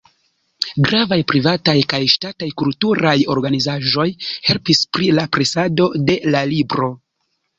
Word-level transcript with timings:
Gravaj 0.85 1.17
privataj 1.31 1.75
kaj 1.91 1.99
ŝtataj 2.13 2.47
kulturaj 2.61 3.13
organizaĵoj 3.35 4.07
helpis 4.49 4.81
pri 4.97 5.11
la 5.19 5.27
presado 5.37 5.89
de 6.11 6.19
la 6.37 6.45
libro. 6.55 6.91